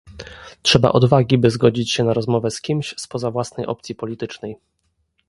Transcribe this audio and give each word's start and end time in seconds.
Trzeba 0.61 0.91
odwagi, 0.91 1.37
by 1.37 1.49
zgodzić 1.49 1.91
się 1.91 2.03
na 2.03 2.13
rozmowę 2.13 2.51
z 2.51 2.61
kimś 2.61 2.93
spoza 2.97 3.31
własnej 3.31 3.67
opcji 3.67 3.95
politycznej 3.95 4.57